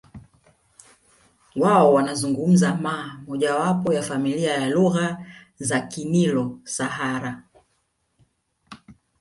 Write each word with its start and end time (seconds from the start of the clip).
Wao 1.55 1.93
wanazungumza 1.93 2.75
Maa 2.75 3.17
mojawapo 3.27 3.93
ya 3.93 4.01
familia 4.03 4.53
ya 4.53 4.69
lugha 4.69 5.25
za 5.59 5.81
Kinilo 5.81 6.59
Sahara 6.63 7.43